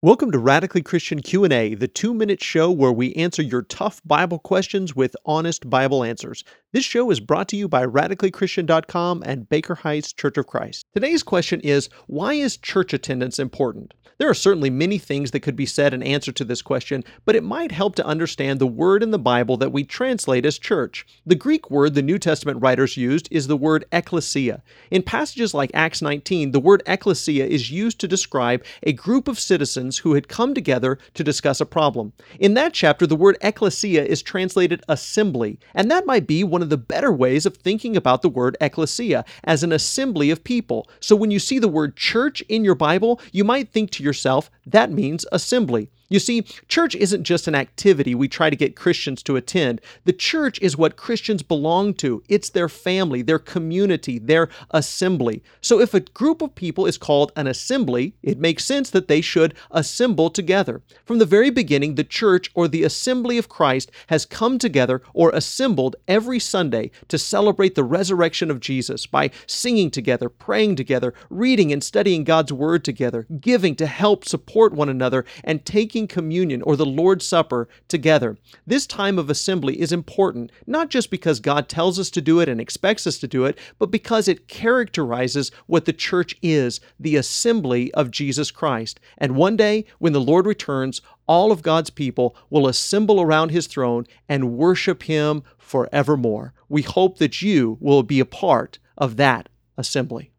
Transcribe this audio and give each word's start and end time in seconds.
Welcome 0.00 0.30
to 0.30 0.38
Radically 0.38 0.80
Christian 0.80 1.22
Q&A, 1.22 1.74
the 1.74 1.88
2-minute 1.88 2.40
show 2.40 2.70
where 2.70 2.92
we 2.92 3.12
answer 3.14 3.42
your 3.42 3.62
tough 3.62 4.00
Bible 4.04 4.38
questions 4.38 4.94
with 4.94 5.16
honest 5.26 5.68
Bible 5.68 6.04
answers. 6.04 6.44
This 6.70 6.84
show 6.84 7.10
is 7.10 7.18
brought 7.18 7.48
to 7.48 7.56
you 7.56 7.66
by 7.66 7.86
radicallychristian.com 7.86 9.22
and 9.24 9.48
Baker 9.48 9.74
Heights 9.74 10.12
Church 10.12 10.36
of 10.36 10.46
Christ. 10.46 10.84
Today's 10.92 11.22
question 11.22 11.60
is, 11.60 11.88
why 12.08 12.34
is 12.34 12.58
church 12.58 12.92
attendance 12.92 13.38
important? 13.38 13.94
There 14.18 14.28
are 14.28 14.34
certainly 14.34 14.68
many 14.68 14.98
things 14.98 15.30
that 15.30 15.40
could 15.40 15.54
be 15.54 15.64
said 15.64 15.94
in 15.94 16.02
answer 16.02 16.32
to 16.32 16.44
this 16.44 16.60
question, 16.60 17.04
but 17.24 17.36
it 17.36 17.44
might 17.44 17.70
help 17.70 17.94
to 17.94 18.04
understand 18.04 18.58
the 18.58 18.66
word 18.66 19.00
in 19.00 19.12
the 19.12 19.18
Bible 19.18 19.56
that 19.58 19.70
we 19.70 19.84
translate 19.84 20.44
as 20.44 20.58
church. 20.58 21.06
The 21.24 21.36
Greek 21.36 21.70
word 21.70 21.94
the 21.94 22.02
New 22.02 22.18
Testament 22.18 22.60
writers 22.60 22.96
used 22.96 23.28
is 23.30 23.46
the 23.46 23.56
word 23.56 23.84
ecclesia. 23.92 24.64
In 24.90 25.04
passages 25.04 25.54
like 25.54 25.70
Acts 25.72 26.02
19, 26.02 26.50
the 26.50 26.58
word 26.58 26.82
ecclesia 26.84 27.46
is 27.46 27.70
used 27.70 28.00
to 28.00 28.08
describe 28.08 28.64
a 28.82 28.92
group 28.92 29.28
of 29.28 29.38
citizens 29.38 29.98
who 29.98 30.14
had 30.14 30.26
come 30.26 30.52
together 30.52 30.98
to 31.14 31.22
discuss 31.22 31.60
a 31.60 31.66
problem. 31.66 32.12
In 32.40 32.54
that 32.54 32.72
chapter, 32.72 33.06
the 33.06 33.14
word 33.14 33.38
ecclesia 33.40 34.04
is 34.04 34.20
translated 34.20 34.82
assembly, 34.88 35.60
and 35.74 35.88
that 35.92 36.06
might 36.06 36.26
be 36.26 36.42
one 36.42 36.57
of 36.62 36.70
the 36.70 36.76
better 36.76 37.12
ways 37.12 37.46
of 37.46 37.56
thinking 37.56 37.96
about 37.96 38.22
the 38.22 38.28
word 38.28 38.56
ecclesia 38.60 39.24
as 39.44 39.62
an 39.62 39.72
assembly 39.72 40.30
of 40.30 40.44
people. 40.44 40.88
So 41.00 41.16
when 41.16 41.30
you 41.30 41.38
see 41.38 41.58
the 41.58 41.68
word 41.68 41.96
church 41.96 42.40
in 42.42 42.64
your 42.64 42.74
Bible, 42.74 43.20
you 43.32 43.44
might 43.44 43.70
think 43.72 43.90
to 43.92 44.02
yourself, 44.02 44.50
that 44.66 44.90
means 44.90 45.26
assembly. 45.32 45.90
You 46.10 46.18
see, 46.18 46.42
church 46.68 46.94
isn't 46.94 47.24
just 47.24 47.46
an 47.48 47.54
activity 47.54 48.14
we 48.14 48.28
try 48.28 48.48
to 48.48 48.56
get 48.56 48.74
Christians 48.74 49.22
to 49.24 49.36
attend. 49.36 49.82
The 50.04 50.14
church 50.14 50.58
is 50.60 50.74
what 50.74 50.96
Christians 50.96 51.42
belong 51.42 51.92
to. 51.94 52.22
It's 52.30 52.48
their 52.48 52.70
family, 52.70 53.20
their 53.20 53.38
community, 53.38 54.18
their 54.18 54.48
assembly. 54.70 55.42
So 55.60 55.80
if 55.80 55.92
a 55.92 56.00
group 56.00 56.40
of 56.40 56.54
people 56.54 56.86
is 56.86 56.96
called 56.96 57.30
an 57.36 57.46
assembly, 57.46 58.14
it 58.22 58.38
makes 58.38 58.64
sense 58.64 58.88
that 58.90 59.08
they 59.08 59.20
should 59.20 59.54
assemble 59.70 60.30
together. 60.30 60.80
From 61.04 61.18
the 61.18 61.26
very 61.26 61.50
beginning, 61.50 61.96
the 61.96 62.04
church 62.04 62.50
or 62.54 62.68
the 62.68 62.84
assembly 62.84 63.36
of 63.36 63.50
Christ 63.50 63.90
has 64.06 64.24
come 64.24 64.58
together 64.58 65.02
or 65.12 65.28
assembled 65.30 65.96
every 66.06 66.38
Sunday 66.38 66.90
to 67.08 67.18
celebrate 67.18 67.74
the 67.74 67.84
resurrection 67.84 68.50
of 68.50 68.60
Jesus 68.60 69.04
by 69.04 69.30
singing 69.46 69.90
together, 69.90 70.30
praying 70.30 70.76
together, 70.76 71.12
reading 71.28 71.70
and 71.70 71.84
studying 71.84 72.24
God's 72.24 72.52
word 72.52 72.82
together, 72.82 73.26
giving 73.40 73.76
to 73.76 73.86
help 73.86 74.24
support 74.24 74.72
one 74.72 74.88
another, 74.88 75.26
and 75.44 75.66
taking 75.66 75.97
taking 75.98 76.06
communion 76.06 76.62
or 76.62 76.76
the 76.76 76.86
Lord's 76.86 77.26
Supper 77.26 77.68
together. 77.88 78.36
This 78.66 78.86
time 78.86 79.18
of 79.18 79.28
assembly 79.28 79.80
is 79.80 79.90
important, 79.90 80.52
not 80.66 80.90
just 80.90 81.10
because 81.10 81.40
God 81.40 81.68
tells 81.68 81.98
us 81.98 82.08
to 82.10 82.20
do 82.20 82.38
it 82.38 82.48
and 82.48 82.60
expects 82.60 83.04
us 83.06 83.18
to 83.18 83.26
do 83.26 83.44
it, 83.44 83.58
but 83.80 83.90
because 83.90 84.28
it 84.28 84.46
characterizes 84.46 85.50
what 85.66 85.86
the 85.86 85.92
church 85.92 86.36
is 86.40 86.80
the 87.00 87.16
assembly 87.16 87.92
of 87.94 88.12
Jesus 88.12 88.52
Christ. 88.52 89.00
And 89.16 89.34
one 89.34 89.56
day, 89.56 89.86
when 89.98 90.12
the 90.12 90.20
Lord 90.20 90.46
returns, 90.46 91.00
all 91.26 91.50
of 91.50 91.62
God's 91.62 91.90
people 91.90 92.36
will 92.48 92.68
assemble 92.68 93.20
around 93.20 93.50
his 93.50 93.66
throne 93.66 94.06
and 94.28 94.56
worship 94.56 95.02
him 95.02 95.42
forevermore. 95.56 96.54
We 96.68 96.82
hope 96.82 97.18
that 97.18 97.42
you 97.42 97.76
will 97.80 98.04
be 98.04 98.20
a 98.20 98.24
part 98.24 98.78
of 98.96 99.16
that 99.16 99.48
assembly. 99.76 100.30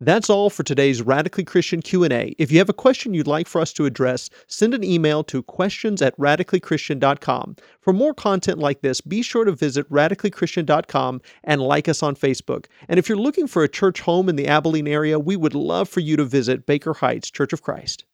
That's 0.00 0.28
all 0.28 0.50
for 0.50 0.64
today's 0.64 1.02
Radically 1.02 1.44
Christian 1.44 1.80
Q&A. 1.80 2.34
If 2.36 2.50
you 2.50 2.58
have 2.58 2.68
a 2.68 2.74
question 2.74 3.14
you'd 3.14 3.28
like 3.28 3.46
for 3.46 3.60
us 3.60 3.72
to 3.74 3.86
address, 3.86 4.28
send 4.48 4.74
an 4.74 4.82
email 4.82 5.22
to 5.24 5.40
questions 5.42 6.02
at 6.02 6.18
radicallychristian.com. 6.18 7.56
For 7.80 7.92
more 7.92 8.12
content 8.12 8.58
like 8.58 8.80
this, 8.80 9.00
be 9.00 9.22
sure 9.22 9.44
to 9.44 9.52
visit 9.52 9.88
radicallychristian.com 9.90 11.20
and 11.44 11.62
like 11.62 11.88
us 11.88 12.02
on 12.02 12.16
Facebook. 12.16 12.66
And 12.88 12.98
if 12.98 13.08
you're 13.08 13.16
looking 13.16 13.46
for 13.46 13.62
a 13.62 13.68
church 13.68 14.00
home 14.00 14.28
in 14.28 14.34
the 14.34 14.48
Abilene 14.48 14.88
area, 14.88 15.20
we 15.20 15.36
would 15.36 15.54
love 15.54 15.88
for 15.88 16.00
you 16.00 16.16
to 16.16 16.24
visit 16.24 16.66
Baker 16.66 16.94
Heights 16.94 17.30
Church 17.30 17.52
of 17.52 17.62
Christ. 17.62 18.04